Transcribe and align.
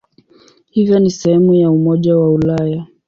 Hivyo 0.71 0.99
ni 0.99 1.11
sehemu 1.11 1.53
ya 1.53 1.71
Umoja 1.71 2.17
wa 2.17 2.31
Ulaya. 2.33 2.87